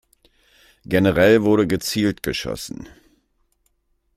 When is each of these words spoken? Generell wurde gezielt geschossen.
Generell 0.83 1.43
wurde 1.43 1.67
gezielt 1.67 2.23
geschossen. 2.23 2.89